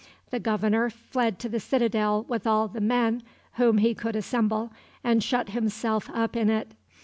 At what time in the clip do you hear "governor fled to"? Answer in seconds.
0.39-1.47